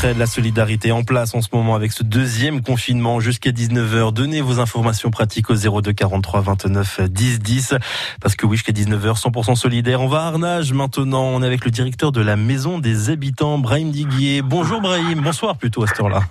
l'entraide, 0.00 0.18
la 0.18 0.26
solidarité 0.26 0.92
en 0.92 1.02
place 1.02 1.34
en 1.34 1.42
ce 1.42 1.48
moment 1.52 1.74
avec 1.74 1.92
ce 1.92 2.02
deuxième 2.02 2.62
confinement 2.62 3.20
jusqu'à 3.20 3.50
19h. 3.50 4.14
Donnez 4.14 4.40
vos 4.40 4.58
informations 4.58 5.10
pratiques 5.10 5.50
au 5.50 5.54
02 5.54 5.92
43 5.92 6.40
29 6.40 7.00
10 7.02 7.40
10 7.40 7.74
parce 8.22 8.34
que 8.34 8.46
oui, 8.46 8.56
jusqu'à 8.56 8.72
19h, 8.72 9.20
100% 9.20 9.56
solidaire. 9.56 10.00
On 10.00 10.08
va 10.08 10.22
à 10.22 10.26
Arnage 10.28 10.72
maintenant. 10.72 11.24
On 11.24 11.42
est 11.42 11.46
avec 11.46 11.66
le 11.66 11.70
directeur 11.70 12.12
de 12.12 12.22
la 12.22 12.36
Maison 12.36 12.78
des 12.78 13.10
Habitants, 13.10 13.58
Brahim 13.58 13.90
Diguier. 13.90 14.40
Bonjour 14.40 14.80
Brahim, 14.80 15.20
bonsoir 15.20 15.58
plutôt 15.58 15.82
à 15.82 15.86
cette 15.86 16.00
heure-là. 16.00 16.22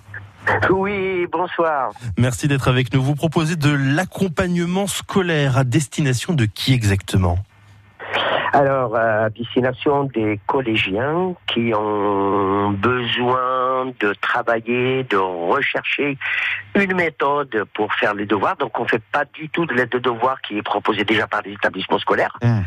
Oui, 0.72 1.28
bonsoir. 1.32 1.92
Merci 2.18 2.48
d'être 2.48 2.70
avec 2.70 2.92
nous. 2.92 3.04
Vous 3.04 3.14
proposez 3.14 3.56
de 3.56 3.70
l'accompagnement 3.70 4.88
scolaire 4.88 5.60
à 5.60 5.64
destination 5.64 6.34
de 6.34 6.46
qui 6.46 6.74
exactement? 6.74 7.38
Alors, 8.52 8.96
à 8.96 9.30
destination 9.30 10.06
des 10.06 10.40
collégiens 10.48 11.36
qui 11.54 11.72
ont 11.76 12.72
besoin 12.72 13.69
de 13.86 14.14
travailler, 14.22 15.04
de 15.04 15.18
rechercher 15.18 16.18
une 16.76 16.96
méthode 16.96 17.66
pour 17.74 17.94
faire 17.94 18.14
les 18.14 18.26
devoirs. 18.26 18.56
Donc, 18.58 18.80
on 18.80 18.84
ne 18.84 18.88
fait 18.88 19.04
pas 19.12 19.26
du 19.34 19.50
tout 19.50 19.66
de 19.66 19.74
l'aide 19.74 19.90
de 19.90 20.00
devoirs 20.00 20.42
qui 20.42 20.58
est 20.58 20.62
proposée 20.62 21.04
déjà 21.04 21.28
par 21.28 21.42
les 21.42 21.54
établissements 21.54 22.00
scolaires. 22.00 22.38
Mmh. 22.42 22.60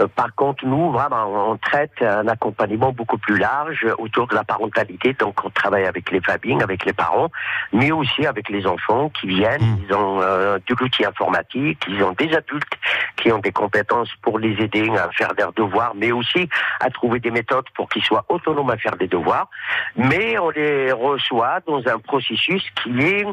Euh, 0.00 0.08
par 0.08 0.34
contre, 0.34 0.66
nous, 0.66 0.90
vraiment, 0.92 1.50
on 1.50 1.56
traite 1.56 2.02
un 2.02 2.26
accompagnement 2.28 2.92
beaucoup 2.92 3.18
plus 3.18 3.38
large 3.38 3.86
autour 3.98 4.26
de 4.28 4.34
la 4.34 4.44
parentalité. 4.44 5.12
Donc, 5.14 5.44
on 5.44 5.50
travaille 5.50 5.84
avec 5.84 6.10
les 6.10 6.20
familles, 6.20 6.62
avec 6.62 6.84
les 6.84 6.92
parents, 6.92 7.30
mais 7.72 7.92
aussi 7.92 8.26
avec 8.26 8.48
les 8.48 8.66
enfants 8.66 9.10
qui 9.10 9.28
viennent. 9.28 9.62
Mmh. 9.62 9.78
Ils 9.88 9.94
ont 9.94 10.20
euh, 10.22 10.58
de 10.66 10.74
l'outil 10.78 11.04
informatique, 11.04 11.84
ils 11.88 12.02
ont 12.02 12.12
des 12.12 12.32
adultes 12.34 12.72
qui 13.16 13.30
ont 13.32 13.38
des 13.38 13.52
compétences 13.52 14.10
pour 14.22 14.38
les 14.38 14.52
aider 14.62 14.88
à 14.96 15.10
faire 15.10 15.32
leurs 15.36 15.52
devoirs, 15.52 15.92
mais 15.94 16.12
aussi 16.12 16.48
à 16.80 16.90
trouver 16.90 17.20
des 17.20 17.30
méthodes 17.30 17.66
pour 17.74 17.88
qu'ils 17.88 18.02
soient 18.02 18.24
autonomes 18.28 18.70
à 18.70 18.76
faire 18.76 18.96
des 18.96 19.08
devoirs. 19.08 19.48
Mais 19.96 20.38
on 20.38 20.50
les 20.50 20.59
reçoit 20.92 21.60
dans 21.66 21.82
un 21.86 21.98
processus 21.98 22.62
qui 22.82 23.00
est, 23.00 23.26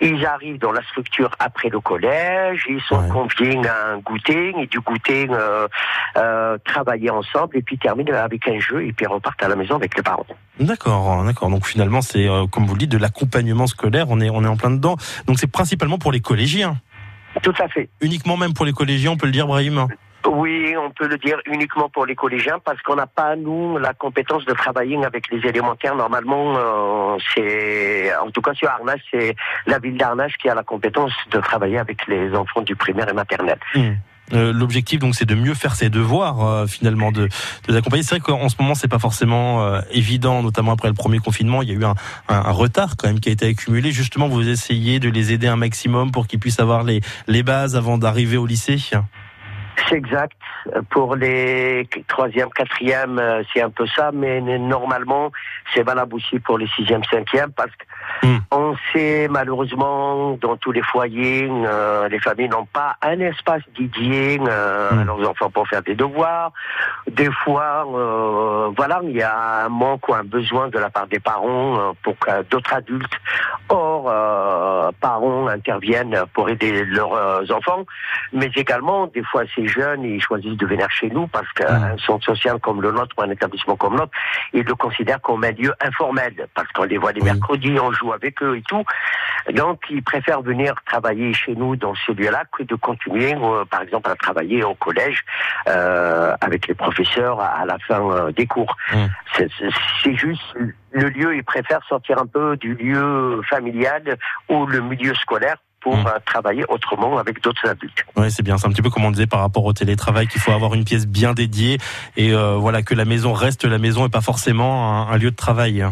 ils 0.00 0.24
arrivent 0.26 0.58
dans 0.58 0.72
la 0.72 0.82
structure 0.82 1.30
après 1.38 1.68
le 1.68 1.80
collège, 1.80 2.64
ils 2.68 2.80
sont 2.82 3.02
conviés 3.08 3.60
à 3.66 3.92
un 3.92 3.98
goûter, 3.98 4.52
et 4.58 4.66
du 4.66 4.80
goûter 4.80 5.28
euh, 5.30 5.68
euh, 6.16 6.58
travailler 6.64 7.10
ensemble, 7.10 7.56
et 7.56 7.62
puis 7.62 7.78
terminent 7.78 8.14
avec 8.14 8.46
un 8.48 8.58
jeu, 8.58 8.84
et 8.84 8.92
puis 8.92 9.06
repartent 9.06 9.42
à 9.42 9.48
la 9.48 9.56
maison 9.56 9.76
avec 9.76 9.96
les 9.96 10.02
parents. 10.02 10.26
D'accord, 10.60 11.24
d'accord. 11.24 11.50
Donc 11.50 11.66
finalement, 11.66 12.02
c'est 12.02 12.28
euh, 12.28 12.46
comme 12.46 12.66
vous 12.66 12.74
le 12.74 12.80
dites, 12.80 12.92
de 12.92 12.98
l'accompagnement 12.98 13.66
scolaire. 13.66 14.06
On 14.08 14.20
est, 14.20 14.30
on 14.30 14.44
est 14.44 14.48
en 14.48 14.56
plein 14.56 14.70
dedans. 14.70 14.96
Donc 15.26 15.38
c'est 15.38 15.50
principalement 15.50 15.98
pour 15.98 16.12
les 16.12 16.20
collégiens. 16.20 16.76
Tout 17.42 17.54
à 17.58 17.68
fait. 17.68 17.88
Uniquement 18.00 18.36
même 18.36 18.52
pour 18.52 18.66
les 18.66 18.72
collégiens, 18.72 19.12
on 19.12 19.16
peut 19.16 19.26
le 19.26 19.32
dire, 19.32 19.46
Brahim? 19.46 19.88
Oui, 20.28 20.74
on 20.76 20.90
peut 20.90 21.08
le 21.08 21.18
dire 21.18 21.38
uniquement 21.46 21.88
pour 21.88 22.06
les 22.06 22.14
collégiens 22.14 22.58
parce 22.64 22.80
qu'on 22.82 22.96
n'a 22.96 23.06
pas 23.06 23.36
nous 23.36 23.78
la 23.78 23.92
compétence 23.92 24.44
de 24.44 24.52
travailler 24.52 25.02
avec 25.04 25.30
les 25.30 25.46
élémentaires. 25.48 25.94
Normalement, 25.94 26.54
euh, 26.56 27.16
c'est 27.34 28.14
en 28.16 28.30
tout 28.30 28.42
cas 28.42 28.54
sur 28.54 28.68
Arnage, 28.68 29.00
c'est 29.10 29.34
la 29.66 29.78
ville 29.78 29.96
d'Arnage 29.96 30.34
qui 30.40 30.48
a 30.48 30.54
la 30.54 30.62
compétence 30.62 31.12
de 31.30 31.40
travailler 31.40 31.78
avec 31.78 32.06
les 32.06 32.34
enfants 32.34 32.62
du 32.62 32.76
primaire 32.76 33.08
et 33.08 33.12
maternel. 33.12 33.58
Hmm. 33.74 33.92
Euh, 34.32 34.52
l'objectif 34.52 35.00
donc 35.00 35.14
c'est 35.14 35.26
de 35.26 35.34
mieux 35.34 35.52
faire 35.52 35.74
ses 35.74 35.90
devoirs 35.90 36.46
euh, 36.46 36.66
finalement 36.66 37.12
de, 37.12 37.26
de 37.26 37.28
les 37.68 37.76
accompagner. 37.76 38.02
C'est 38.02 38.14
vrai 38.18 38.20
qu'en 38.20 38.48
ce 38.48 38.54
moment 38.58 38.74
c'est 38.74 38.88
pas 38.88 39.00
forcément 39.00 39.80
évident, 39.90 40.42
notamment 40.42 40.72
après 40.72 40.88
le 40.88 40.94
premier 40.94 41.18
confinement, 41.18 41.62
il 41.62 41.68
y 41.68 41.72
a 41.72 41.74
eu 41.74 41.84
un, 41.84 42.50
retard 42.52 42.96
quand 42.96 43.08
même 43.08 43.20
qui 43.20 43.28
a 43.28 43.32
été 43.32 43.46
accumulé. 43.46 43.92
Justement, 43.92 44.28
vous 44.28 44.48
essayez 44.48 45.00
de 45.00 45.10
les 45.10 45.32
aider 45.32 45.48
un 45.48 45.56
maximum 45.56 46.12
pour 46.12 46.26
qu'ils 46.26 46.38
puissent 46.38 46.60
avoir 46.60 46.84
les 46.84 47.42
bases 47.42 47.76
avant 47.76 47.98
d'arriver 47.98 48.36
au 48.36 48.46
lycée? 48.46 48.78
C'est 49.88 49.96
exact. 49.96 50.36
Pour 50.90 51.16
les 51.16 51.88
troisième, 52.08 52.50
quatrième, 52.50 53.18
euh, 53.18 53.42
c'est 53.52 53.62
un 53.62 53.70
peu 53.70 53.86
ça, 53.86 54.10
mais 54.12 54.40
normalement, 54.40 55.32
c'est 55.72 55.82
valable 55.82 56.14
aussi 56.14 56.38
pour 56.40 56.58
les 56.58 56.66
sixième, 56.68 57.02
cinquième, 57.04 57.52
parce 57.52 57.70
qu'on 58.52 58.72
hmm. 58.72 58.76
sait 58.92 59.28
malheureusement 59.30 60.32
dans 60.40 60.56
tous 60.56 60.72
les 60.72 60.82
foyers, 60.82 61.48
euh, 61.50 62.08
les 62.08 62.18
familles 62.18 62.48
n'ont 62.48 62.66
pas 62.66 62.96
un 63.02 63.18
espace 63.20 63.62
dédié 63.76 64.38
euh, 64.40 64.90
à 64.90 64.94
hmm. 64.94 65.06
leurs 65.06 65.30
enfants 65.30 65.50
pour 65.50 65.66
faire 65.68 65.82
des 65.82 65.94
devoirs. 65.94 66.52
Des 67.10 67.30
fois, 67.44 67.84
voilà, 68.76 69.00
il 69.02 69.16
y 69.16 69.22
a 69.22 69.64
un 69.64 69.68
manque 69.68 70.08
ou 70.08 70.14
un 70.14 70.24
besoin 70.24 70.68
de 70.68 70.78
la 70.78 70.90
part 70.90 71.06
des 71.06 71.18
parents 71.18 71.94
pour 72.02 72.18
que 72.18 72.42
d'autres 72.44 72.74
adultes 72.74 73.14
hors 73.68 74.92
parents 75.00 75.48
interviennent 75.48 76.24
pour 76.32 76.48
aider 76.48 76.84
leurs 76.84 77.50
enfants, 77.50 77.84
mais 78.32 78.50
également 78.54 79.06
des 79.08 79.22
fois 79.24 79.44
ces 79.62 79.68
jeunes 79.68 80.04
ils 80.04 80.20
choisissent 80.20 80.56
de 80.56 80.66
venir 80.66 80.90
chez 80.90 81.08
nous 81.10 81.26
parce 81.26 81.50
qu'un 81.52 81.96
centre 81.98 82.24
social 82.24 82.58
comme 82.60 82.82
le 82.82 82.92
nôtre 82.92 83.14
ou 83.18 83.22
un 83.22 83.30
établissement 83.30 83.76
comme 83.76 83.94
le 83.94 84.00
nôtre, 84.00 84.12
ils 84.52 84.64
le 84.64 84.74
considèrent 84.74 85.20
comme 85.20 85.44
un 85.44 85.52
lieu 85.52 85.72
informel 85.80 86.48
parce 86.54 86.68
qu'on 86.72 86.84
les 86.84 86.98
voit 86.98 87.12
les 87.12 87.22
mercredis, 87.22 87.78
on 87.80 87.92
joue 87.92 88.12
avec 88.12 88.42
eux 88.42 88.56
et 88.56 88.62
tout. 88.62 88.84
Donc 89.54 89.82
ils 89.90 90.02
préfèrent 90.02 90.42
venir 90.42 90.74
travailler 90.86 91.32
chez 91.32 91.54
nous 91.54 91.76
dans 91.76 91.94
ce 91.94 92.12
lieu-là 92.12 92.44
que 92.56 92.62
de 92.62 92.74
continuer, 92.74 93.34
euh, 93.34 93.64
par 93.64 93.82
exemple, 93.82 94.10
à 94.10 94.16
travailler 94.16 94.62
au 94.64 94.74
collège 94.74 95.24
euh, 95.68 96.34
avec 96.40 96.66
les 96.68 96.74
professeurs 96.74 97.40
à, 97.40 97.64
la 97.64 97.78
fin 97.78 98.00
euh, 98.00 98.32
des 98.32 98.46
cours. 98.46 98.76
C'est 99.34 100.14
juste 100.14 100.42
le 100.92 101.08
lieu, 101.08 101.36
ils 101.36 101.44
préfèrent 101.44 101.84
sortir 101.88 102.18
un 102.18 102.26
peu 102.26 102.56
du 102.56 102.74
lieu 102.74 103.40
familial 103.48 104.16
ou 104.48 104.66
le 104.66 104.80
milieu 104.80 105.14
scolaire 105.14 105.56
pour 105.82 105.96
hmm. 105.96 106.06
euh, 106.06 106.18
travailler 106.24 106.64
autrement 106.68 107.18
avec 107.18 107.42
d'autres 107.42 107.68
adultes. 107.68 108.04
Oui, 108.16 108.30
c'est 108.30 108.42
bien. 108.42 108.58
C'est 108.58 108.66
un 108.66 108.70
petit 108.70 108.82
peu 108.82 108.90
comme 108.90 109.04
on 109.04 109.10
disait 109.10 109.26
par 109.26 109.40
rapport 109.40 109.64
au 109.64 109.72
télétravail 109.72 110.28
qu'il 110.28 110.40
faut 110.40 110.52
avoir 110.52 110.74
une 110.74 110.84
pièce 110.84 111.06
bien 111.06 111.34
dédiée 111.34 111.78
et 112.16 112.32
euh, 112.32 112.56
voilà 112.56 112.82
que 112.82 112.94
la 112.94 113.04
maison 113.04 113.32
reste 113.32 113.64
la 113.64 113.78
maison 113.78 114.06
et 114.06 114.08
pas 114.08 114.20
forcément 114.20 115.08
un 115.08 115.16
lieu 115.16 115.30
de 115.30 115.36
travail. 115.36 115.84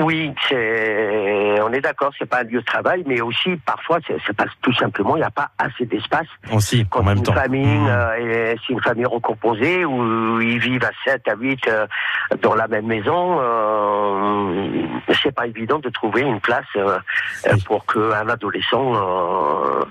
Oui, 0.00 0.32
c'est, 0.48 1.60
on 1.60 1.72
est 1.72 1.80
d'accord, 1.80 2.12
c'est 2.18 2.28
pas 2.28 2.40
un 2.40 2.44
lieu 2.44 2.60
de 2.60 2.64
travail, 2.64 3.02
mais 3.06 3.20
aussi 3.20 3.56
parfois 3.64 3.98
c'est 4.06 4.36
pas 4.36 4.44
tout 4.62 4.72
simplement 4.74 5.16
il 5.16 5.20
n'y 5.20 5.24
a 5.24 5.30
pas 5.30 5.50
assez 5.58 5.86
d'espace. 5.86 6.26
Aussi, 6.52 6.86
quand 6.88 7.00
en 7.00 7.04
même 7.04 7.18
une 7.18 7.22
temps. 7.24 7.32
Famille, 7.32 7.66
mmh. 7.66 7.86
euh, 7.88 8.54
c'est 8.66 8.72
une 8.72 8.82
famille 8.82 9.06
recomposée 9.06 9.84
où 9.84 10.40
ils 10.40 10.58
vivent 10.58 10.84
à 10.84 11.10
7 11.10 11.26
à 11.28 11.34
8 11.34 11.68
euh, 11.68 11.86
dans 12.42 12.54
la 12.54 12.68
même 12.68 12.86
maison, 12.86 13.38
euh, 13.40 14.86
c'est 15.22 15.34
pas 15.34 15.46
évident 15.46 15.78
de 15.78 15.88
trouver 15.88 16.22
une 16.22 16.40
place 16.40 16.66
euh, 16.76 16.98
pour 17.66 17.84
qu'un 17.86 18.28
adolescent 18.28 18.94
euh, 18.94 19.84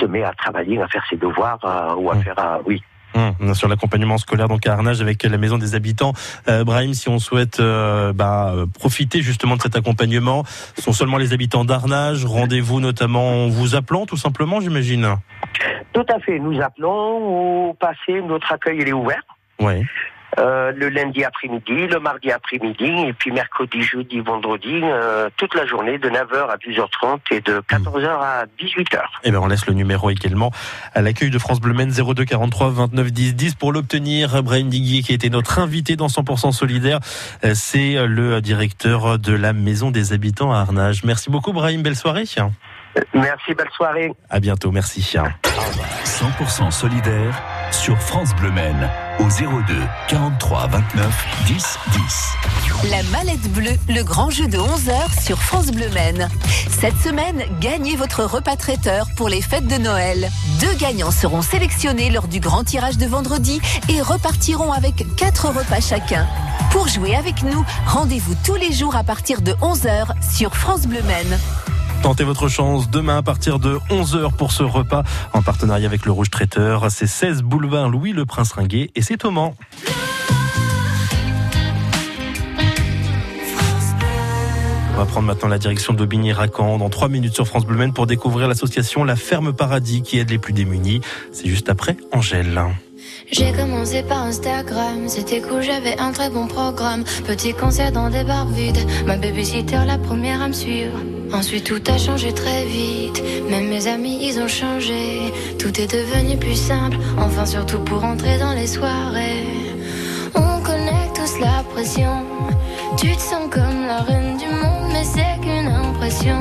se 0.00 0.04
met 0.06 0.24
à 0.24 0.32
travailler, 0.32 0.80
à 0.80 0.88
faire 0.88 1.04
ses 1.08 1.16
devoirs 1.16 1.58
ou 1.98 2.10
à 2.10 2.14
mmh. 2.14 2.22
faire, 2.22 2.60
oui, 2.66 2.82
Hum, 3.14 3.54
sur 3.54 3.68
l'accompagnement 3.68 4.18
scolaire 4.18 4.48
donc 4.48 4.66
à 4.66 4.72
Arnage 4.72 5.00
avec 5.00 5.22
la 5.22 5.38
maison 5.38 5.56
des 5.56 5.76
habitants. 5.76 6.14
Euh, 6.48 6.64
Brahim, 6.64 6.94
si 6.94 7.08
on 7.08 7.20
souhaite 7.20 7.60
euh, 7.60 8.12
bah, 8.12 8.52
profiter 8.74 9.22
justement 9.22 9.56
de 9.56 9.62
cet 9.62 9.76
accompagnement, 9.76 10.42
ce 10.74 10.82
sont 10.82 10.92
seulement 10.92 11.16
les 11.16 11.32
habitants 11.32 11.64
d'Arnage. 11.64 12.24
Rendez-vous 12.24 12.80
notamment 12.80 13.44
en 13.44 13.48
vous 13.48 13.76
appelant 13.76 14.04
tout 14.04 14.16
simplement, 14.16 14.60
j'imagine. 14.60 15.16
Tout 15.92 16.06
à 16.12 16.18
fait. 16.18 16.40
Nous 16.40 16.60
appelons 16.60 17.68
au 17.68 17.74
passé. 17.74 18.20
Notre 18.26 18.50
accueil 18.50 18.78
il 18.80 18.88
est 18.88 18.92
ouvert. 18.92 19.22
Oui. 19.60 19.84
Euh, 20.38 20.72
le 20.74 20.88
lundi 20.88 21.24
après-midi, 21.24 21.86
le 21.86 22.00
mardi 22.00 22.32
après-midi, 22.32 23.06
et 23.06 23.12
puis 23.12 23.30
mercredi, 23.30 23.82
jeudi, 23.82 24.20
vendredi, 24.20 24.80
euh, 24.82 25.28
toute 25.36 25.54
la 25.54 25.64
journée 25.66 25.98
de 25.98 26.08
9h 26.08 26.48
à 26.48 26.56
10h30 26.56 27.20
et 27.30 27.40
de 27.40 27.60
14h 27.60 28.08
à 28.08 28.44
18h. 28.58 29.00
Et 29.22 29.30
bien 29.30 29.40
on 29.40 29.46
laisse 29.46 29.66
le 29.66 29.74
numéro 29.74 30.10
également 30.10 30.50
à 30.94 31.02
l'accueil 31.02 31.30
de 31.30 31.38
France 31.38 31.60
Bleu 31.60 31.74
02 31.74 32.24
43 32.24 32.70
29 32.70 33.12
10 33.12 33.34
10 33.34 33.54
pour 33.54 33.72
l'obtenir. 33.72 34.42
Brahim 34.42 34.68
Diguier 34.68 35.02
qui 35.02 35.12
était 35.12 35.28
notre 35.28 35.58
invité 35.58 35.96
dans 35.96 36.08
100% 36.08 36.52
solidaire, 36.52 36.98
euh, 37.44 37.52
c'est 37.54 37.94
le 38.06 38.40
directeur 38.40 39.18
de 39.18 39.34
la 39.34 39.52
Maison 39.52 39.90
des 39.90 40.12
Habitants 40.12 40.52
à 40.52 40.58
Arnage. 40.58 41.04
Merci 41.04 41.30
beaucoup 41.30 41.52
Brahim, 41.52 41.82
belle 41.82 41.96
soirée. 41.96 42.24
Merci, 43.12 43.54
belle 43.54 43.70
soirée. 43.76 44.12
À 44.30 44.40
bientôt, 44.40 44.70
merci. 44.70 45.00
100% 46.04 46.70
solidaire 46.70 47.42
sur 47.74 47.98
France 47.98 48.34
Bleu 48.36 48.50
Men 48.52 48.90
au 49.18 49.24
02 49.24 49.74
43 50.08 50.68
29 50.68 51.26
10 51.46 51.78
10. 51.92 52.90
La 52.90 53.02
mallette 53.04 53.52
bleue, 53.52 53.76
le 53.88 54.02
grand 54.02 54.30
jeu 54.30 54.46
de 54.46 54.58
11h 54.58 55.22
sur 55.22 55.38
France 55.38 55.66
Bleu 55.66 55.88
Men. 55.92 56.28
Cette 56.70 56.96
semaine, 56.98 57.42
gagnez 57.60 57.96
votre 57.96 58.24
repas 58.24 58.56
traiteur 58.56 59.06
pour 59.16 59.28
les 59.28 59.42
fêtes 59.42 59.66
de 59.66 59.76
Noël. 59.76 60.30
Deux 60.60 60.74
gagnants 60.74 61.10
seront 61.10 61.42
sélectionnés 61.42 62.10
lors 62.10 62.28
du 62.28 62.40
grand 62.40 62.64
tirage 62.64 62.96
de 62.96 63.06
vendredi 63.06 63.60
et 63.88 64.00
repartiront 64.00 64.72
avec 64.72 65.04
quatre 65.16 65.48
repas 65.48 65.80
chacun. 65.80 66.26
Pour 66.70 66.88
jouer 66.88 67.16
avec 67.16 67.42
nous, 67.42 67.64
rendez-vous 67.86 68.34
tous 68.44 68.56
les 68.56 68.72
jours 68.72 68.96
à 68.96 69.04
partir 69.04 69.42
de 69.42 69.52
11h 69.52 70.08
sur 70.22 70.54
France 70.54 70.86
Bleu 70.86 71.02
Men. 71.02 71.38
Tentez 72.04 72.24
votre 72.24 72.48
chance 72.48 72.90
demain 72.90 73.16
à 73.16 73.22
partir 73.22 73.58
de 73.58 73.78
11h 73.88 74.36
pour 74.36 74.52
ce 74.52 74.62
repas 74.62 75.04
en 75.32 75.40
partenariat 75.40 75.86
avec 75.86 76.04
le 76.04 76.12
Rouge 76.12 76.28
Traiteur. 76.28 76.90
C'est 76.90 77.06
16 77.06 77.40
boulevard 77.40 77.88
Louis 77.88 78.12
le 78.12 78.26
Prince 78.26 78.52
Ringuet 78.52 78.90
et 78.94 79.00
c'est 79.00 79.16
Thomas. 79.16 79.52
On 84.92 84.98
va 84.98 85.06
prendre 85.06 85.26
maintenant 85.26 85.48
la 85.48 85.56
direction 85.56 85.94
d'Aubigny-Racan 85.94 86.76
dans 86.76 86.90
3 86.90 87.08
minutes 87.08 87.34
sur 87.34 87.46
France 87.46 87.64
Bleu 87.64 87.90
pour 87.94 88.06
découvrir 88.06 88.48
l'association 88.48 89.02
La 89.04 89.16
Ferme 89.16 89.54
Paradis 89.54 90.02
qui 90.02 90.18
aide 90.18 90.28
les 90.28 90.38
plus 90.38 90.52
démunis. 90.52 91.00
C'est 91.32 91.48
juste 91.48 91.70
après 91.70 91.96
Angèle. 92.12 92.60
J'ai 93.32 93.50
commencé 93.52 94.02
par 94.02 94.24
Instagram, 94.24 95.08
c'était 95.08 95.40
cool, 95.40 95.62
j'avais 95.62 95.98
un 95.98 96.12
très 96.12 96.28
bon 96.28 96.48
programme. 96.48 97.02
Petit 97.26 97.54
concert 97.54 97.92
dans 97.92 98.10
des 98.10 98.24
bars 98.24 98.46
vides, 98.48 98.86
ma 99.06 99.16
babysitter 99.16 99.86
la 99.86 99.96
première 99.96 100.42
à 100.42 100.48
me 100.48 100.52
suivre. 100.52 100.98
Ensuite 101.34 101.64
tout 101.64 101.82
a 101.88 101.98
changé 101.98 102.32
très 102.32 102.64
vite, 102.64 103.20
même 103.50 103.66
mes 103.66 103.88
amis 103.88 104.18
ils 104.22 104.38
ont 104.38 104.46
changé. 104.46 105.32
Tout 105.58 105.80
est 105.80 105.90
devenu 105.92 106.36
plus 106.36 106.54
simple, 106.54 106.96
enfin 107.18 107.44
surtout 107.44 107.80
pour 107.80 108.04
entrer 108.04 108.38
dans 108.38 108.52
les 108.52 108.68
soirées. 108.68 109.44
On 110.36 110.62
connaît 110.62 111.10
tous 111.12 111.40
la 111.40 111.64
pression, 111.74 112.24
tu 112.96 113.16
te 113.16 113.20
sens 113.20 113.50
comme 113.50 113.84
la 113.84 114.02
reine 114.02 114.36
du 114.36 114.46
monde, 114.46 114.90
mais 114.92 115.02
c'est 115.02 115.40
qu'une 115.42 115.66
impression. 115.66 116.40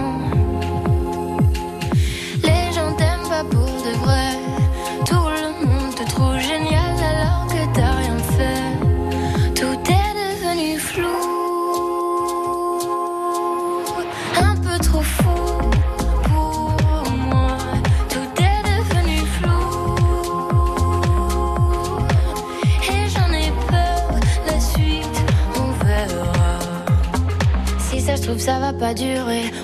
Les 2.44 2.72
gens 2.76 2.94
t'aiment 2.96 3.30
pas 3.30 3.44
pour 3.50 3.73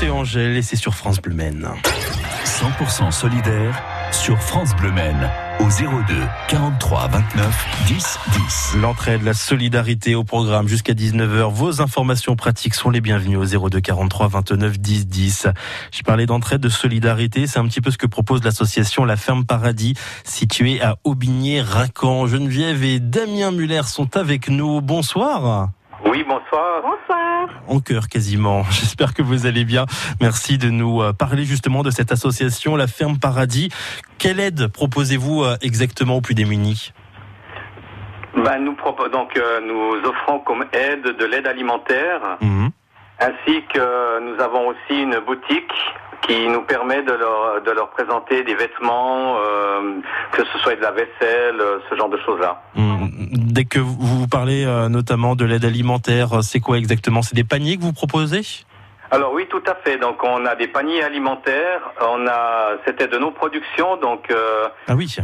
Et 0.00 0.62
c'est 0.62 0.76
sur 0.76 0.94
France 0.94 1.20
Bleu 1.20 1.34
100% 1.34 3.10
solidaire 3.10 3.82
sur 4.12 4.40
France 4.40 4.74
Bleu 4.76 4.92
au 5.58 5.64
02 5.64 6.14
43 6.48 7.08
29 7.08 7.66
10 7.88 8.18
10. 8.32 8.76
L'entraide, 8.80 9.22
la 9.24 9.34
solidarité 9.34 10.14
au 10.14 10.22
programme 10.22 10.68
jusqu'à 10.68 10.92
19h. 10.92 11.52
Vos 11.52 11.80
informations 11.80 12.36
pratiques 12.36 12.74
sont 12.74 12.90
les 12.90 13.00
bienvenues 13.00 13.36
au 13.36 13.44
02 13.44 13.80
43 13.80 14.28
29 14.28 14.78
10 14.78 15.08
10. 15.08 15.46
J'ai 15.90 16.02
parlé 16.04 16.26
d'entraide, 16.26 16.60
de 16.60 16.68
solidarité. 16.68 17.48
C'est 17.48 17.58
un 17.58 17.66
petit 17.66 17.80
peu 17.80 17.90
ce 17.90 17.98
que 17.98 18.06
propose 18.06 18.44
l'association 18.44 19.04
La 19.04 19.16
Ferme 19.16 19.44
Paradis, 19.44 19.94
située 20.22 20.80
à 20.80 20.96
Aubigné-Racan. 21.02 22.28
Geneviève 22.28 22.84
et 22.84 23.00
Damien 23.00 23.50
Muller 23.50 23.82
sont 23.84 24.16
avec 24.16 24.48
nous. 24.48 24.80
Bonsoir. 24.80 25.70
Oui, 26.04 26.22
bonsoir. 26.22 26.82
Bonsoir. 26.82 27.48
En 27.66 27.80
cœur 27.80 28.08
quasiment. 28.08 28.62
J'espère 28.70 29.14
que 29.14 29.22
vous 29.22 29.46
allez 29.46 29.64
bien. 29.64 29.86
Merci 30.20 30.58
de 30.58 30.70
nous 30.70 31.02
euh, 31.02 31.12
parler 31.12 31.44
justement 31.44 31.82
de 31.82 31.90
cette 31.90 32.12
association, 32.12 32.76
la 32.76 32.86
Ferme 32.86 33.18
Paradis. 33.18 33.70
Quelle 34.18 34.40
aide 34.40 34.68
proposez-vous 34.72 35.42
euh, 35.42 35.56
exactement 35.62 36.16
aux 36.16 36.20
plus 36.20 36.34
démunis 36.34 36.92
ben, 38.36 38.58
nous, 38.60 38.76
donc, 39.12 39.36
euh, 39.36 39.60
nous 39.60 40.08
offrons 40.08 40.38
comme 40.40 40.64
aide 40.72 41.02
de 41.02 41.24
l'aide 41.24 41.48
alimentaire, 41.48 42.20
mhm. 42.40 42.70
ainsi 43.18 43.64
que 43.72 44.20
nous 44.20 44.40
avons 44.40 44.68
aussi 44.68 45.02
une 45.02 45.18
boutique 45.26 45.72
qui 46.22 46.46
nous 46.46 46.62
permet 46.62 47.02
de 47.02 47.12
leur, 47.12 47.62
de 47.62 47.70
leur 47.72 47.90
présenter 47.90 48.44
des 48.44 48.54
vêtements, 48.54 49.36
que 50.32 50.44
ce 50.44 50.58
soit 50.58 50.76
de 50.76 50.82
la 50.82 50.90
vaisselle, 50.90 51.60
ce 51.88 51.96
genre 51.96 52.10
de 52.10 52.18
choses-là. 52.18 52.62
Mhm 52.74 52.97
dès 53.18 53.64
que 53.64 53.78
vous 53.78 54.28
parlez 54.28 54.64
euh, 54.64 54.88
notamment 54.88 55.36
de 55.36 55.44
l'aide 55.44 55.64
alimentaire, 55.64 56.42
c'est 56.42 56.60
quoi 56.60 56.78
exactement? 56.78 57.22
C'est 57.22 57.34
des 57.34 57.44
paniers 57.44 57.76
que 57.76 57.82
vous 57.82 57.92
proposez? 57.92 58.42
Alors 59.10 59.32
oui, 59.32 59.46
tout 59.48 59.62
à 59.66 59.74
fait. 59.74 59.98
Donc 59.98 60.22
on 60.22 60.44
a 60.46 60.54
des 60.54 60.68
paniers 60.68 61.02
alimentaires. 61.02 61.80
On 62.00 62.26
a, 62.26 62.72
c'était 62.86 63.08
de 63.08 63.18
nos 63.18 63.30
productions. 63.30 63.96
Donc 63.96 64.30
euh, 64.30 64.68
ah 64.86 64.94
oui. 64.94 65.16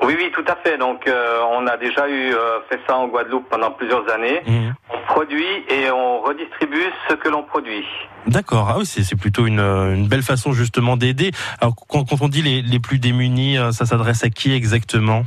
Oui, 0.00 0.14
oui, 0.16 0.30
tout 0.32 0.44
à 0.46 0.54
fait. 0.54 0.78
Donc, 0.78 1.08
euh, 1.08 1.40
on 1.50 1.66
a 1.66 1.76
déjà 1.76 2.08
eu 2.08 2.32
fait 2.70 2.78
ça 2.86 2.96
en 2.96 3.08
Guadeloupe 3.08 3.48
pendant 3.50 3.72
plusieurs 3.72 4.08
années. 4.08 4.40
Mmh. 4.46 4.70
On 4.90 5.12
produit 5.12 5.64
et 5.68 5.90
on 5.90 6.20
redistribue 6.20 6.84
ce 7.08 7.14
que 7.14 7.28
l'on 7.28 7.42
produit. 7.42 7.84
D'accord. 8.28 8.68
Ah 8.70 8.78
oui, 8.78 8.86
c'est 8.86 9.18
plutôt 9.18 9.46
une, 9.46 9.58
une, 9.58 10.06
belle 10.06 10.22
façon 10.22 10.52
justement 10.52 10.96
d'aider. 10.96 11.32
Alors, 11.60 11.74
quand, 11.74 12.08
quand, 12.08 12.22
on 12.22 12.28
dit 12.28 12.42
les, 12.42 12.62
les 12.62 12.78
plus 12.78 13.00
démunis, 13.00 13.56
ça 13.72 13.86
s'adresse 13.86 14.22
à 14.22 14.30
qui 14.30 14.54
exactement? 14.54 15.24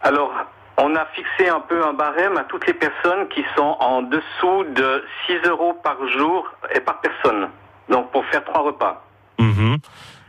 Alors, 0.00 0.32
on 0.78 0.94
a 0.94 1.06
fixé 1.14 1.48
un 1.48 1.60
peu 1.60 1.84
un 1.84 1.92
barème 1.92 2.36
à 2.36 2.44
toutes 2.44 2.66
les 2.66 2.74
personnes 2.74 3.28
qui 3.28 3.44
sont 3.56 3.76
en 3.80 4.02
dessous 4.02 4.64
de 4.74 5.04
6 5.26 5.48
euros 5.48 5.74
par 5.82 5.96
jour 6.08 6.46
et 6.74 6.80
par 6.80 7.00
personne. 7.00 7.48
Donc 7.88 8.10
pour 8.10 8.24
faire 8.26 8.44
trois 8.44 8.62
repas. 8.62 9.02
Mhm. 9.38 9.78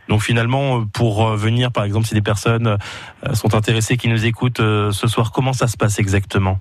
Donc 0.07 0.21
finalement, 0.21 0.85
pour 0.85 1.27
euh, 1.27 1.35
venir, 1.35 1.71
par 1.71 1.83
exemple, 1.83 2.07
si 2.07 2.13
des 2.13 2.21
personnes 2.21 2.67
euh, 2.67 3.33
sont 3.33 3.55
intéressées, 3.55 3.97
qui 3.97 4.07
nous 4.07 4.25
écoutent 4.25 4.61
euh, 4.61 4.91
ce 4.91 5.07
soir, 5.07 5.31
comment 5.31 5.53
ça 5.53 5.67
se 5.67 5.75
passe 5.75 5.99
exactement? 5.99 6.59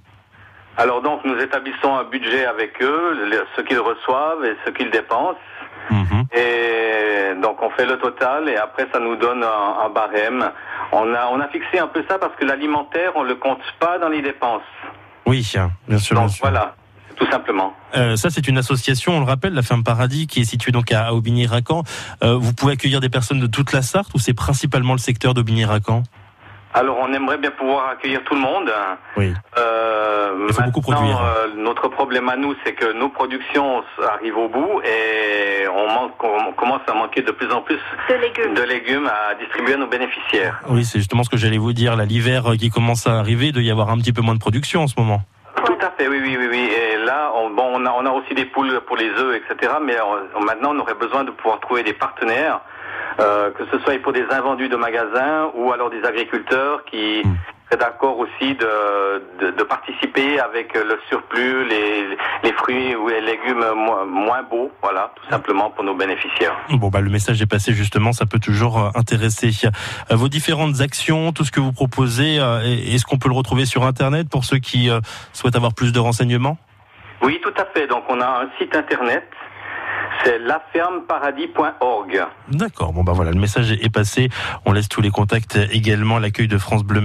Alors 0.77 1.01
donc 1.03 1.25
nous 1.25 1.39
établissons 1.39 1.97
un 1.97 2.05
budget 2.05 2.45
avec 2.45 2.83
eux, 2.83 3.19
ce 3.57 3.63
qu'ils 3.63 3.79
reçoivent 3.79 4.45
et 4.45 4.57
ce 4.65 4.71
qu'ils 4.71 4.91
dépensent. 4.91 5.39
Mhm. 5.91 6.27
Et 6.37 7.41
donc 7.41 7.63
on 7.63 7.71
fait 7.71 7.87
le 7.87 7.99
total 7.99 8.49
et 8.49 8.57
après 8.57 8.87
ça 8.93 8.99
nous 8.99 9.17
donne 9.17 9.43
un, 9.43 9.89
barème. 9.89 10.51
On 10.93 11.15
a, 11.15 11.29
on 11.33 11.41
a 11.41 11.49
fixé 11.49 11.79
un 11.79 11.87
peu 11.87 12.05
ça 12.09 12.19
parce 12.19 12.35
que 12.37 12.45
l'alimentaire, 12.45 13.13
on 13.15 13.23
le 13.23 13.37
compte 13.37 13.63
pas 13.79 13.99
dans 13.99 14.09
les 14.09 14.23
dépenses. 14.23 14.63
Oui, 15.27 15.51
bien 15.89 15.99
sûr. 15.99 16.17
Donc 16.17 16.31
voilà, 16.41 16.75
tout 17.17 17.29
simplement. 17.31 17.75
Euh, 17.97 18.17
ça, 18.17 18.31
c'est 18.31 18.47
une 18.47 18.59
association, 18.59 19.17
on 19.17 19.21
le 19.21 19.27
rappelle, 19.27 19.55
la 19.55 19.63
Ferme 19.63 19.83
Paradis, 19.83 20.27
qui 20.27 20.41
est 20.41 20.45
située 20.45 20.71
donc 20.71 20.93
à, 20.93 21.13
Aubigny-Racan. 21.15 21.83
Euh, 22.23 22.37
vous 22.37 22.53
pouvez 22.53 22.75
accueillir 22.75 23.01
des 23.01 23.09
personnes 23.09 23.41
de 23.41 23.47
toute 23.47 23.73
la 23.73 23.83
Sarthe 23.83 24.13
ou 24.15 24.19
c'est 24.19 24.35
principalement 24.35 24.93
le 24.93 24.99
secteur 24.99 25.35
d'Aubigny-Racan 25.35 26.05
alors, 26.77 26.99
on 27.01 27.11
aimerait 27.15 27.39
bien 27.39 27.53
pouvoir 27.53 27.89
accueillir 27.89 28.23
tout 28.25 28.35
le 28.35 28.41
monde. 28.43 28.71
Oui. 29.17 29.33
Euh, 29.57 30.47
Il 30.47 30.53
faut 30.55 30.63
beaucoup 30.65 30.83
produire. 30.83 31.23
Euh, 31.23 31.49
notre 31.57 31.89
problème 31.89 32.29
à 32.29 32.37
nous, 32.37 32.55
c'est 32.63 32.75
que 32.75 32.93
nos 32.93 33.09
productions 33.09 33.83
arrivent 34.13 34.37
au 34.37 34.49
bout 34.51 34.83
et 34.85 35.67
on, 35.69 35.91
manque, 35.91 36.23
on 36.23 36.53
commence 36.53 36.83
à 36.87 36.93
manquer 36.93 37.23
de 37.23 37.31
plus 37.33 37.51
en 37.51 37.63
plus 37.63 37.79
de 38.11 38.15
légumes, 38.17 38.53
de 38.53 38.63
légumes 38.63 39.09
à 39.09 39.35
distribuer 39.37 39.73
à 39.73 39.77
nos 39.79 39.87
bénéficiaires. 39.87 40.61
Oui, 40.69 40.85
c'est 40.85 40.99
justement 40.99 41.25
ce 41.25 41.31
que 41.31 41.39
j'allais 41.39 41.57
vous 41.57 41.73
dire. 41.73 41.97
L'hiver 41.97 42.43
qui 42.59 42.69
commence 42.69 43.07
à 43.07 43.21
arriver, 43.21 43.47
il 43.47 43.53
doit 43.53 43.63
y 43.63 43.71
avoir 43.71 43.89
un 43.89 43.97
petit 43.97 44.13
peu 44.13 44.21
moins 44.21 44.35
de 44.35 44.41
production 44.41 44.83
en 44.83 44.87
ce 44.87 44.97
moment. 44.99 45.23
Tout 45.65 45.79
à 45.81 45.91
fait, 45.97 46.09
oui, 46.09 46.21
oui, 46.23 46.37
oui. 46.39 46.49
oui. 46.51 46.71
Et 46.71 47.03
là, 47.07 47.33
on, 47.37 47.49
bon, 47.55 47.71
on 47.73 47.87
a, 47.87 47.91
on 47.91 48.05
a 48.05 48.11
aussi 48.11 48.35
des 48.35 48.45
poules 48.45 48.83
pour 48.87 48.99
les 48.99 49.09
œufs, 49.09 49.35
etc. 49.35 49.73
Mais 49.83 49.97
maintenant, 50.45 50.75
on 50.75 50.79
aurait 50.81 50.93
besoin 50.95 51.25
de 51.25 51.31
pouvoir 51.31 51.59
trouver 51.61 51.85
des 51.85 51.95
partenaires 51.95 52.61
euh, 53.19 53.51
que 53.53 53.65
ce 53.71 53.79
soit 53.79 53.99
pour 54.03 54.13
des 54.13 54.25
invendus 54.31 54.69
de 54.69 54.77
magasins 54.77 55.51
ou 55.55 55.73
alors 55.73 55.91
des 55.91 56.05
agriculteurs 56.05 56.85
qui 56.85 57.23
hmm. 57.25 57.37
seraient 57.65 57.81
d'accord 57.81 58.19
aussi 58.19 58.55
de, 58.55 59.53
de, 59.53 59.63
participer 59.63 60.39
avec 60.39 60.75
le 60.75 60.99
surplus, 61.09 61.65
les, 61.65 62.17
les 62.45 62.53
fruits 62.53 62.95
ou 62.95 63.09
les 63.09 63.23
légumes 63.23 63.65
moins, 63.75 64.43
beaux, 64.43 64.71
voilà, 64.83 65.13
tout 65.17 65.29
simplement 65.31 65.71
pour 65.71 65.85
nos 65.85 65.95
bénéficiaires. 65.95 66.55
Bon, 66.71 66.89
bah, 66.89 67.01
le 67.01 67.11
message 67.11 67.41
est 67.41 67.51
passé 67.51 67.73
justement, 67.73 68.13
ça 68.13 68.27
peut 68.27 68.39
toujours 68.39 68.79
euh, 68.79 68.91
intéresser. 68.95 69.51
Euh, 70.11 70.17
vos 70.17 70.29
différentes 70.29 70.81
actions, 70.83 71.33
tout 71.33 71.45
ce 71.45 71.51
que 71.51 71.61
vous 71.61 71.73
proposez, 71.73 72.37
est-ce 72.37 73.05
qu'on 73.07 73.19
peut 73.19 73.29
le 73.29 73.35
retrouver 73.35 73.65
sur 73.65 73.85
Internet 73.85 74.29
pour 74.29 74.45
ceux 74.45 74.59
qui 74.59 74.91
souhaitent 75.33 75.57
avoir 75.57 75.73
plus 75.75 75.93
de 75.93 75.99
renseignements? 75.99 76.59
Oui, 77.23 77.41
tout 77.43 77.55
à 77.57 77.65
fait. 77.65 77.87
Donc 77.87 78.05
on 78.09 78.21
a 78.21 78.43
un 78.43 78.49
site 78.59 78.77
Internet 78.77 79.25
c'est 80.27 80.39
lafermeparadis.org. 80.41 82.27
D'accord. 82.51 82.93
Bon, 82.93 83.05
bah 83.05 83.13
voilà, 83.13 83.31
le 83.31 83.39
message 83.39 83.71
est 83.71 83.93
passé. 83.93 84.29
On 84.65 84.73
laisse 84.73 84.89
tous 84.89 85.01
les 85.01 85.11
contacts 85.11 85.57
également. 85.71 86.19
L'accueil 86.19 86.49
de 86.49 86.59
France 86.59 86.83
Bleu 86.83 86.97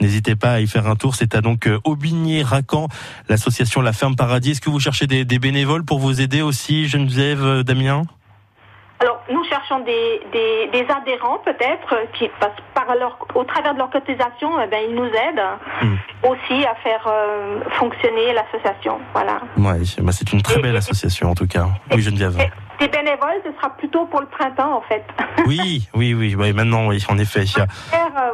N'hésitez 0.00 0.36
pas 0.36 0.52
à 0.52 0.60
y 0.60 0.66
faire 0.66 0.86
un 0.86 0.96
tour. 0.96 1.14
C'est 1.14 1.34
à 1.34 1.40
donc 1.40 1.66
euh, 1.66 1.78
Aubigné-Racan, 1.84 2.88
l'association 3.28 3.80
La 3.80 3.94
Ferme 3.94 4.16
Paradis. 4.16 4.50
Est-ce 4.50 4.60
que 4.60 4.68
vous 4.68 4.80
cherchez 4.80 5.06
des, 5.06 5.24
des 5.24 5.38
bénévoles 5.38 5.84
pour 5.84 6.00
vous 6.00 6.20
aider 6.20 6.42
aussi, 6.42 6.86
Geneviève, 6.86 7.44
euh, 7.44 7.62
Damien? 7.62 8.02
Alors, 9.00 9.22
nous 9.30 9.42
cherchons 9.44 9.80
des, 9.80 10.20
des, 10.30 10.86
adhérents 10.90 11.38
peut-être 11.38 11.96
qui 12.12 12.28
passent 12.38 12.50
par 12.74 12.94
leur, 12.96 13.16
au 13.34 13.44
travers 13.44 13.72
de 13.72 13.78
leur 13.78 13.88
cotisation, 13.88 14.60
eh 14.62 14.66
ben, 14.66 14.84
ils 14.86 14.94
nous 14.94 15.06
aident 15.06 15.42
hmm. 15.82 16.28
aussi 16.28 16.66
à 16.66 16.74
faire 16.76 17.06
euh, 17.06 17.60
fonctionner 17.78 18.34
l'association. 18.34 18.98
Voilà. 19.14 19.40
Ouais, 19.56 19.80
bah, 20.02 20.12
c'est 20.12 20.30
une 20.34 20.42
très 20.42 20.60
belle 20.60 20.76
association 20.76 21.30
en 21.30 21.34
tout 21.34 21.46
cas. 21.46 21.68
Oui, 21.92 22.02
Geneviève. 22.02 22.36
Des 22.78 22.88
bénévoles, 22.88 23.40
ce 23.44 23.52
sera 23.56 23.70
plutôt 23.70 24.04
pour 24.04 24.20
le 24.20 24.26
printemps 24.26 24.76
en 24.76 24.82
fait. 24.82 25.04
Oui, 25.46 25.88
oui, 25.94 26.12
oui, 26.12 26.34
oui 26.38 26.52
maintenant, 26.52 26.86
oui, 26.88 27.02
en 27.08 27.16
effet. 27.16 27.44
Euh, 27.58 27.64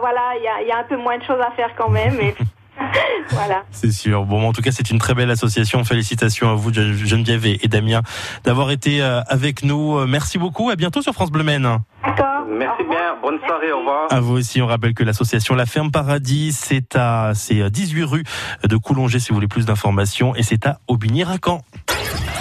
voilà, 0.01 0.33
il 0.37 0.67
y 0.67 0.73
a, 0.73 0.79
un 0.79 0.85
peu 0.85 0.97
moins 0.97 1.19
de 1.19 1.23
choses 1.23 1.41
à 1.41 1.53
faire 1.53 1.71
quand 1.77 1.89
même. 1.89 2.19
voilà. 3.31 3.65
C'est 3.71 3.93
sûr. 3.93 4.25
Bon, 4.25 4.49
en 4.49 4.53
tout 4.53 4.63
cas, 4.63 4.71
c'est 4.71 4.91
une 4.91 4.99
très 4.99 5.15
belle 5.15 5.31
association. 5.31 5.85
Félicitations 5.85 6.51
à 6.51 6.55
vous, 6.55 6.73
Geneviève 6.73 7.47
et 7.47 7.69
Damien, 7.69 8.03
d'avoir 8.45 8.71
été 8.71 9.03
euh, 9.03 9.21
avec 9.29 9.63
nous. 9.63 9.99
Euh, 9.99 10.07
merci 10.07 10.39
beaucoup. 10.39 10.71
À 10.71 10.77
bientôt 10.77 11.03
sur 11.03 11.13
France 11.13 11.31
Bleu 11.31 11.45
Maine. 11.45 11.79
D'accord. 12.05 12.47
Merci 12.49 12.85
bien. 12.85 13.17
Bonne 13.23 13.39
soirée. 13.47 13.73
Au 13.73 13.79
revoir. 13.79 14.07
À 14.11 14.21
vous 14.21 14.35
aussi. 14.35 14.63
On 14.63 14.67
rappelle 14.67 14.95
que 14.95 15.05
l'association 15.05 15.55
La 15.55 15.67
Ferme 15.67 15.91
Paradis, 15.91 16.53
c'est 16.53 16.97
à, 16.97 17.33
c'est 17.35 17.71
18 17.71 18.05
rue 18.05 18.25
de 18.65 18.77
Coulongé 18.77 19.19
si 19.19 19.31
vous 19.31 19.35
voulez 19.35 19.49
plus 19.49 19.67
d'informations 19.67 20.35
et 20.35 20.43
c'est 20.43 20.67
à 20.67 20.79
Aubigny-Racan. 20.89 21.63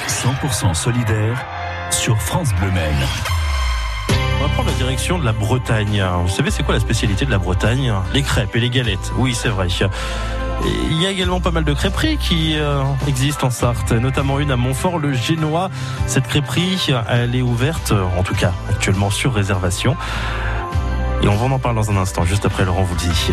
100% 0.08 0.74
solidaire 0.74 1.46
sur 1.92 2.20
France 2.22 2.54
Bleu 2.56 2.72
Maine. 2.72 3.35
La 4.64 4.72
direction 4.72 5.20
de 5.20 5.26
la 5.26 5.32
Bretagne. 5.32 6.04
Vous 6.24 6.30
savez, 6.30 6.50
c'est 6.50 6.64
quoi 6.64 6.74
la 6.74 6.80
spécialité 6.80 7.26
de 7.26 7.32
la 7.32 7.38
Bretagne? 7.38 7.94
Les 8.14 8.22
crêpes 8.24 8.56
et 8.56 8.60
les 8.60 8.70
galettes. 8.70 9.12
Oui, 9.18 9.36
c'est 9.36 9.50
vrai. 9.50 9.68
il 10.66 11.02
y 11.02 11.06
a 11.06 11.12
également 11.12 11.40
pas 11.40 11.52
mal 11.52 11.64
de 11.64 11.74
crêperies 11.74 12.18
qui 12.18 12.58
euh, 12.58 12.84
existent 13.08 13.48
en 13.48 13.50
Sarthe, 13.50 13.92
notamment 13.92 14.40
une 14.40 14.52
à 14.52 14.56
Montfort, 14.56 14.98
le 14.98 15.14
Génois. 15.14 15.70
Cette 16.08 16.28
crêperie, 16.28 16.94
elle 17.10 17.36
est 17.36 17.42
ouverte, 17.42 17.94
en 18.18 18.24
tout 18.24 18.36
cas 18.36 18.54
actuellement 18.70 19.10
sur 19.10 19.34
réservation. 19.34 19.96
Et 21.22 21.28
on 21.28 21.36
va 21.36 21.54
en 21.54 21.60
parler 21.60 21.80
dans 21.80 21.92
un 21.92 21.98
instant, 21.98 22.26
juste 22.26 22.46
après 22.46 22.66
Laurent 22.66 22.84
vous 22.84 22.96
dit. 22.96 23.32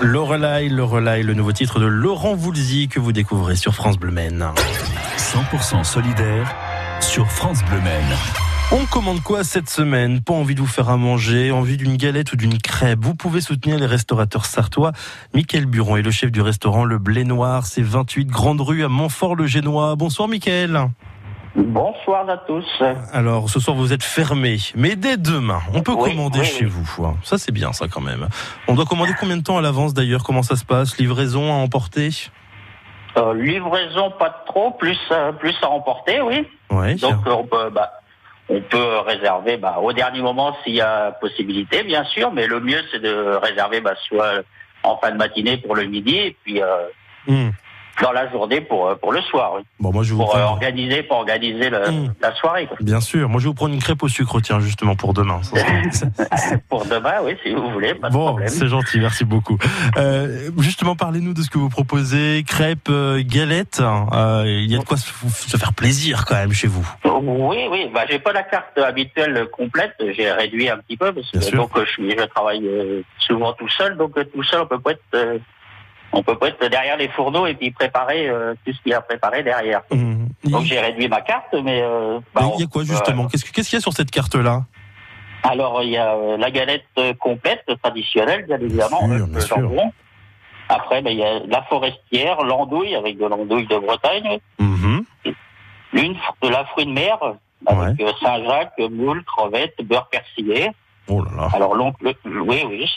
Lorelai, 0.00 0.68
Lorelai, 0.68 1.22
le 1.22 1.34
nouveau 1.34 1.52
titre 1.52 1.78
de 1.78 1.86
Laurent 1.86 2.34
Voulzy 2.34 2.88
que 2.88 2.98
vous 2.98 3.12
découvrez 3.12 3.56
sur 3.56 3.74
France 3.74 3.96
Bleu 3.96 4.10
Maine. 4.10 4.44
100% 5.16 5.84
solidaire 5.84 6.54
sur 7.00 7.30
France 7.30 7.64
Bleu 7.64 7.80
Maine. 7.80 8.16
On 8.72 8.86
commande 8.86 9.22
quoi 9.22 9.44
cette 9.44 9.70
semaine? 9.70 10.20
Pas 10.20 10.34
envie 10.34 10.54
de 10.54 10.60
vous 10.60 10.66
faire 10.66 10.88
à 10.88 10.96
manger, 10.96 11.52
envie 11.52 11.76
d'une 11.76 11.96
galette 11.96 12.32
ou 12.32 12.36
d'une 12.36 12.58
crêpe 12.58 12.98
Vous 13.02 13.14
pouvez 13.14 13.40
soutenir 13.40 13.78
les 13.78 13.86
restaurateurs 13.86 14.46
sartois. 14.46 14.92
Mickaël 15.32 15.66
Buron 15.66 15.96
est 15.96 16.02
le 16.02 16.10
chef 16.10 16.32
du 16.32 16.40
restaurant 16.40 16.84
Le 16.84 16.98
Blé 16.98 17.24
Noir, 17.24 17.66
c'est 17.66 17.82
28 17.82 18.26
Grande 18.26 18.60
Rue 18.60 18.84
à 18.84 18.88
Montfort-le-Génois. 18.88 19.94
Bonsoir 19.96 20.28
Mickaël. 20.28 20.88
Bonsoir 21.56 22.28
à 22.28 22.36
tous. 22.38 22.66
Alors, 23.12 23.48
ce 23.48 23.60
soir, 23.60 23.76
vous 23.76 23.92
êtes 23.92 24.02
fermé, 24.02 24.56
mais 24.74 24.96
dès 24.96 25.16
demain, 25.16 25.60
on 25.72 25.82
peut 25.82 25.94
commander 25.94 26.42
chez 26.42 26.64
vous. 26.64 26.84
Ça, 27.22 27.38
c'est 27.38 27.52
bien, 27.52 27.72
ça, 27.72 27.86
quand 27.86 28.00
même. 28.00 28.28
On 28.66 28.74
doit 28.74 28.86
commander 28.86 29.12
combien 29.18 29.36
de 29.36 29.42
temps 29.42 29.56
à 29.56 29.62
l'avance, 29.62 29.94
d'ailleurs? 29.94 30.24
Comment 30.24 30.42
ça 30.42 30.56
se 30.56 30.64
passe? 30.64 30.98
Livraison 30.98 31.52
à 31.52 31.56
emporter? 31.56 32.10
Euh, 33.16 33.34
Livraison, 33.34 34.10
pas 34.18 34.42
trop, 34.46 34.72
plus, 34.72 34.98
euh, 35.12 35.30
plus 35.30 35.54
à 35.62 35.68
emporter, 35.68 36.20
oui. 36.20 36.48
Donc, 36.98 37.24
on 37.26 37.44
peut, 37.44 37.70
bah, 37.70 37.92
on 38.48 38.60
peut 38.60 38.98
réserver 39.06 39.56
bah, 39.56 39.78
au 39.80 39.92
dernier 39.92 40.22
moment 40.22 40.56
s'il 40.64 40.74
y 40.74 40.80
a 40.80 41.12
possibilité, 41.12 41.84
bien 41.84 42.04
sûr, 42.04 42.32
mais 42.32 42.48
le 42.48 42.58
mieux, 42.58 42.82
c'est 42.90 43.00
de 43.00 43.38
réserver 43.40 43.80
bah, 43.80 43.94
soit 44.08 44.42
en 44.82 44.96
fin 44.96 45.12
de 45.12 45.16
matinée 45.16 45.58
pour 45.58 45.76
le 45.76 45.84
midi, 45.84 46.16
et 46.16 46.36
puis... 46.42 46.60
Euh, 46.60 46.88
hmm 47.28 47.50
dans 48.02 48.12
la 48.12 48.30
journée 48.30 48.60
pour 48.60 48.88
euh, 48.88 48.94
pour 48.94 49.12
le 49.12 49.20
soir. 49.22 49.52
Oui. 49.56 49.62
Bon, 49.80 49.92
moi 49.92 50.02
je 50.02 50.14
vous 50.14 50.18
pour 50.18 50.36
euh, 50.36 50.42
organiser 50.42 51.02
pour 51.02 51.18
organiser 51.18 51.70
le, 51.70 51.90
mmh. 51.90 52.14
la 52.20 52.34
soirée. 52.34 52.66
Quoi. 52.66 52.76
Bien 52.80 53.00
sûr. 53.00 53.28
Moi 53.28 53.40
je 53.40 53.44
vais 53.44 53.48
vous 53.48 53.54
prendre 53.54 53.74
une 53.74 53.82
crêpe 53.82 54.02
au 54.02 54.08
sucre 54.08 54.40
tiens 54.40 54.60
justement 54.60 54.96
pour 54.96 55.14
demain. 55.14 55.40
pour 56.68 56.84
demain, 56.86 57.14
oui, 57.22 57.36
si 57.42 57.52
vous 57.52 57.70
voulez. 57.70 57.94
Pas 57.94 58.10
bon, 58.10 58.38
c'est 58.46 58.68
gentil, 58.68 59.00
merci 59.00 59.24
beaucoup. 59.24 59.58
Euh, 59.96 60.50
justement, 60.58 60.96
parlez-nous 60.96 61.34
de 61.34 61.42
ce 61.42 61.50
que 61.50 61.58
vous 61.58 61.68
proposez. 61.68 62.44
Crêpes, 62.46 62.88
euh, 62.88 63.22
galettes. 63.24 63.80
Euh, 63.80 64.44
il 64.46 64.70
y 64.70 64.76
a 64.76 64.78
de 64.78 64.84
quoi 64.84 64.96
se, 64.96 65.56
faire 65.56 65.72
plaisir 65.72 66.24
quand 66.26 66.34
même 66.34 66.52
chez 66.52 66.68
vous. 66.68 66.86
Oui, 67.04 67.66
oui. 67.70 67.90
Bah, 67.92 68.02
j'ai 68.08 68.18
pas 68.18 68.32
la 68.32 68.42
carte 68.42 68.78
habituelle 68.78 69.46
complète. 69.52 69.94
J'ai 70.16 70.30
réduit 70.30 70.68
un 70.68 70.78
petit 70.78 70.96
peu 70.96 71.12
parce 71.12 71.30
que 71.30 71.56
donc 71.56 71.70
je, 71.78 72.02
je 72.02 72.24
travaille 72.26 72.68
souvent 73.18 73.52
tout 73.52 73.68
seul, 73.68 73.96
donc 73.96 74.14
tout 74.32 74.42
seul 74.42 74.62
on 74.62 74.66
peut 74.66 74.78
pas 74.78 74.92
être 74.92 75.40
on 76.14 76.22
peut 76.22 76.36
pas 76.36 76.48
être 76.48 76.66
derrière 76.68 76.96
les 76.96 77.08
fourneaux 77.08 77.46
et 77.46 77.54
puis 77.54 77.70
préparer 77.70 78.28
euh, 78.28 78.54
tout 78.64 78.72
ce 78.72 78.80
qu'il 78.82 78.92
y 78.92 78.94
a 78.94 79.00
préparé 79.00 79.42
derrière. 79.42 79.82
Mmh. 79.90 80.26
Donc 80.44 80.64
j'ai 80.64 80.78
réduit 80.78 81.08
ma 81.08 81.20
carte, 81.20 81.54
mais 81.62 81.82
euh, 81.82 82.20
bah, 82.34 82.42
il 82.54 82.60
y 82.60 82.64
a 82.64 82.66
quoi 82.66 82.84
justement? 82.84 83.26
Qu'est-ce 83.26 83.44
qu'il 83.44 83.74
y 83.74 83.76
a 83.76 83.80
sur 83.80 83.92
cette 83.92 84.10
carte-là? 84.10 84.64
Alors 85.42 85.82
il 85.82 85.90
y 85.90 85.96
a 85.96 86.14
euh, 86.14 86.36
la 86.36 86.50
galette 86.50 86.86
complète 87.18 87.64
traditionnelle, 87.82 88.46
bien 88.46 88.58
évidemment, 88.58 89.06
bien 89.08 89.40
sûr. 89.40 89.70
Après, 90.68 91.02
ben, 91.02 91.10
il 91.10 91.18
y 91.18 91.24
a 91.24 91.40
la 91.46 91.62
forestière, 91.64 92.42
l'andouille 92.42 92.94
avec 92.94 93.18
de 93.18 93.26
l'andouille 93.26 93.66
de 93.66 93.76
Bretagne, 93.76 94.38
mmh. 94.58 95.00
une 95.92 96.16
de 96.42 96.48
la 96.48 96.64
fruit 96.66 96.86
de 96.86 96.92
mer 96.92 97.18
avec 97.66 98.02
Saint-Jacques, 98.22 98.78
moule, 98.90 99.22
crevette, 99.24 99.74
beurre 99.84 100.08
persillé. 100.08 100.70
Oh 101.08 101.22
là 101.22 101.30
là. 101.36 101.48
Alors 101.52 101.74
l'oncle, 101.74 102.14
oui, 102.24 102.64
oui, 102.66 102.90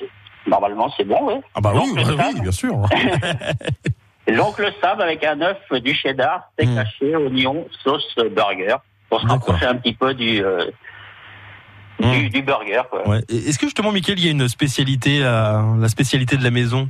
Normalement, 0.47 0.91
c'est 0.95 1.03
bon, 1.03 1.19
oui. 1.23 1.33
Ah 1.55 1.62
bah 1.62 1.73
oui, 1.75 1.91
oui, 1.95 2.41
bien 2.41 2.51
sûr. 2.51 2.81
L'oncle 4.27 4.71
Sam 4.81 4.99
avec 4.99 5.23
un 5.23 5.39
œuf, 5.41 5.57
du 5.81 5.93
cheddar, 5.93 6.49
steak 6.53 6.69
mm. 6.69 6.77
haché, 6.77 7.15
oignon, 7.15 7.67
sauce 7.83 8.15
burger. 8.15 8.77
Pour 9.10 9.21
se 9.21 9.27
rapprocher 9.27 9.65
un 9.65 9.75
petit 9.75 9.93
peu 9.93 10.13
du, 10.13 10.43
euh, 10.43 10.65
hmm. 11.99 12.27
du, 12.27 12.41
burger. 12.41 12.81
Ouais. 13.05 13.19
Est-ce 13.29 13.57
que 13.57 13.67
justement, 13.67 13.93
Mickaël, 13.93 14.19
il 14.19 14.25
y 14.25 14.27
a 14.27 14.31
une 14.31 14.49
spécialité, 14.49 15.19
la 15.21 15.88
spécialité 15.88 16.36
de 16.36 16.43
la 16.43 16.51
maison? 16.51 16.89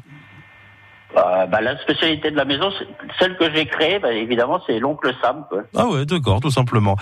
Euh, 1.18 1.46
bah, 1.48 1.62
la 1.62 1.78
spécialité 1.80 2.32
de 2.32 2.36
la 2.36 2.46
maison, 2.46 2.72
celle 3.20 3.38
que 3.38 3.52
j'ai 3.54 3.66
créée, 3.66 4.00
bah, 4.00 4.12
évidemment, 4.12 4.62
c'est 4.68 4.80
l'oncle 4.80 5.12
Sam. 5.22 5.46
Quoi. 5.50 5.64
Ah 5.76 5.88
ouais, 5.88 6.06
d'accord, 6.06 6.40
tout 6.40 6.52
simplement. 6.52 6.96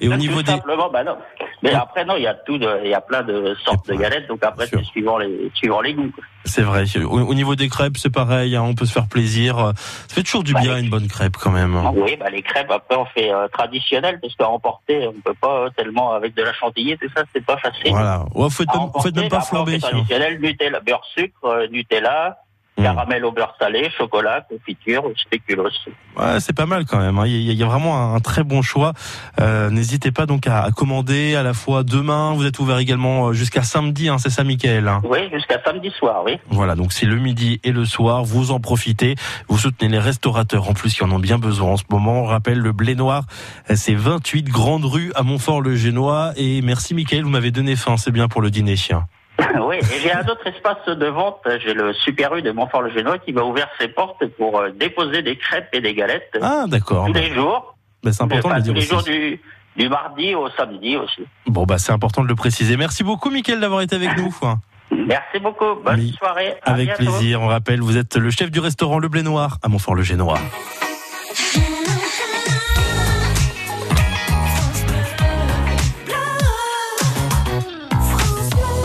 Et 0.00 0.08
au 0.08 0.16
niveau 0.16 0.40
tout 0.40 0.46
des... 0.46 0.52
simplement, 0.52 0.90
bah 0.90 1.04
non. 1.04 1.16
Mais 1.62 1.72
après, 1.72 2.04
non, 2.04 2.16
il 2.16 2.22
y 2.22 2.26
a 2.26 2.34
tout, 2.34 2.56
il 2.56 2.90
y 2.90 2.94
a 2.94 3.00
plein 3.00 3.22
de 3.22 3.56
sortes 3.64 3.88
de 3.88 3.94
galettes, 3.94 4.26
donc 4.28 4.44
après, 4.44 4.66
c'est 4.66 4.82
suivant 4.84 5.18
les, 5.18 5.50
suivant 5.54 5.80
les 5.80 5.94
goûts. 5.94 6.12
C'est 6.44 6.62
vrai. 6.62 6.84
Au, 7.04 7.34
niveau 7.34 7.54
des 7.54 7.68
crêpes, 7.68 7.96
c'est 7.96 8.12
pareil, 8.12 8.56
hein, 8.56 8.62
on 8.62 8.74
peut 8.74 8.84
se 8.84 8.92
faire 8.92 9.06
plaisir. 9.06 9.72
Ça 9.76 10.14
fait 10.14 10.22
toujours 10.22 10.42
du 10.42 10.54
bah, 10.54 10.60
bien 10.60 10.76
une 10.76 10.90
bonne 10.90 11.06
crêpe 11.06 11.36
quand 11.40 11.52
même. 11.52 11.76
Oui, 11.94 12.16
bah, 12.16 12.30
les 12.30 12.42
crêpes, 12.42 12.70
après, 12.70 12.96
on 12.96 13.04
fait 13.06 13.32
euh, 13.32 13.46
traditionnel, 13.48 14.18
parce 14.20 14.34
qu'à 14.34 14.48
emporter, 14.48 15.06
on 15.06 15.20
peut 15.20 15.36
pas 15.40 15.68
tellement 15.76 16.12
avec 16.12 16.34
de 16.34 16.42
la 16.42 16.52
chantilly, 16.52 16.98
tout 16.98 17.08
ça, 17.16 17.22
c'est 17.32 17.44
pas 17.44 17.56
facile. 17.58 17.90
Voilà. 17.92 18.24
Ouais, 18.34 18.50
faut 18.50 18.64
être, 18.64 18.90
faut 19.00 19.08
être 19.08 19.16
même 19.16 19.28
pas 19.28 19.40
flambé. 19.40 19.78
Traditionnel, 19.78 20.40
Nutella, 20.40 20.80
beurre 20.80 21.04
sucre, 21.14 21.44
euh, 21.44 21.68
Nutella, 21.68 22.38
Hmm. 22.78 22.84
Caramel 22.84 23.24
au 23.26 23.32
beurre 23.32 23.54
salé, 23.58 23.90
chocolat, 23.98 24.40
confiture, 24.48 25.04
spéculoos. 25.16 25.68
Ouais, 26.16 26.40
c'est 26.40 26.54
pas 26.56 26.64
mal 26.64 26.86
quand 26.86 26.98
même. 26.98 27.18
Hein. 27.18 27.26
Il 27.26 27.52
y 27.52 27.62
a 27.62 27.66
vraiment 27.66 28.14
un 28.14 28.20
très 28.20 28.44
bon 28.44 28.62
choix. 28.62 28.94
Euh, 29.40 29.68
n'hésitez 29.68 30.10
pas 30.10 30.24
donc 30.24 30.46
à 30.46 30.68
commander 30.74 31.34
à 31.34 31.42
la 31.42 31.52
fois 31.52 31.82
demain. 31.82 32.32
Vous 32.32 32.46
êtes 32.46 32.58
ouvert 32.58 32.78
également 32.78 33.28
euh, 33.28 33.32
jusqu'à 33.34 33.62
samedi, 33.62 34.08
hein, 34.08 34.16
c'est 34.18 34.30
ça, 34.30 34.42
Michael 34.42 34.88
hein? 34.88 35.02
Oui, 35.04 35.18
jusqu'à 35.30 35.62
samedi 35.62 35.90
soir, 35.90 36.22
oui. 36.24 36.38
Voilà, 36.48 36.74
donc 36.74 36.94
c'est 36.94 37.06
le 37.06 37.16
midi 37.16 37.60
et 37.62 37.72
le 37.72 37.84
soir. 37.84 38.24
Vous 38.24 38.50
en 38.52 38.60
profitez. 38.60 39.16
Vous 39.48 39.58
soutenez 39.58 39.90
les 39.90 39.98
restaurateurs 39.98 40.68
en 40.68 40.72
plus 40.72 40.94
qui 40.94 41.04
en 41.04 41.10
ont 41.10 41.18
bien 41.18 41.38
besoin 41.38 41.72
en 41.72 41.76
ce 41.76 41.84
moment. 41.90 42.22
On 42.22 42.26
rappelle 42.26 42.58
le 42.58 42.72
blé 42.72 42.94
noir, 42.94 43.24
c'est 43.74 43.94
28 43.94 44.48
Grande 44.48 44.86
Rue 44.86 45.12
à 45.14 45.22
Montfort-le-Génois. 45.22 46.32
Et 46.36 46.62
merci, 46.62 46.94
Michael, 46.94 47.24
vous 47.24 47.30
m'avez 47.30 47.50
donné 47.50 47.76
faim. 47.76 47.96
C'est 47.98 48.12
bien 48.12 48.28
pour 48.28 48.40
le 48.40 48.50
dîner. 48.50 48.76
chien. 48.76 49.06
oui, 49.68 49.76
et 49.76 50.00
j'ai 50.02 50.12
un 50.12 50.26
autre 50.26 50.46
espace 50.46 50.86
de 50.86 51.06
vente. 51.06 51.40
J'ai 51.64 51.74
le 51.74 51.92
Super 51.92 52.34
U 52.36 52.42
de 52.42 52.50
Montfort-le-Génois 52.50 53.18
qui 53.18 53.32
va 53.32 53.44
ouvrir 53.44 53.66
ses 53.80 53.88
portes 53.88 54.24
pour 54.38 54.58
euh, 54.58 54.70
déposer 54.70 55.22
des 55.22 55.36
crêpes 55.36 55.68
et 55.72 55.80
des 55.80 55.94
galettes. 55.94 56.36
Ah, 56.40 56.64
d'accord. 56.66 57.06
Tous 57.06 57.12
les 57.12 57.32
jours. 57.32 57.76
Ben, 58.02 58.12
c'est 58.12 58.22
important 58.22 58.50
de 58.50 58.54
le 58.54 58.62
dire 58.62 58.74
tous 58.74 58.80
les 58.80 58.86
jours 58.86 59.02
du, 59.02 59.40
du 59.76 59.88
mardi 59.88 60.34
au 60.34 60.48
samedi 60.50 60.96
aussi. 60.96 61.22
Bon, 61.46 61.64
bah, 61.64 61.78
c'est 61.78 61.92
important 61.92 62.22
de 62.22 62.28
le 62.28 62.34
préciser. 62.34 62.76
Merci 62.76 63.04
beaucoup, 63.04 63.30
Mickaël, 63.30 63.60
d'avoir 63.60 63.82
été 63.82 63.96
avec 63.96 64.16
nous. 64.16 64.34
Merci 65.06 65.38
beaucoup. 65.40 65.74
Bonne 65.84 66.08
soirée. 66.12 66.54
avec 66.62 66.94
plaisir. 66.94 67.40
On 67.40 67.46
rappelle, 67.48 67.80
vous 67.80 67.96
êtes 67.96 68.16
le 68.16 68.30
chef 68.30 68.50
du 68.50 68.60
restaurant 68.60 68.98
Le 68.98 69.08
Blé 69.08 69.22
Noir 69.22 69.58
à 69.62 69.68
Montfort-le-Génois. 69.68 70.38